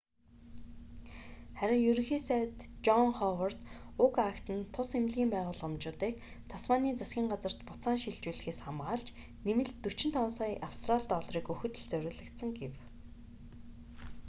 [1.57, 2.53] харин ерөнхий сайд
[2.85, 3.59] жон ховард
[4.05, 6.13] уг акт нь тус эмнэлгийн байгууламжуудыг
[6.51, 9.07] тасманийн засгийн газарт буцаан шилжүүлэхээс хамгаалж
[9.45, 12.73] нэмэлт 45 сая австрали долларыг өгөхөд л зориулагдсан гэв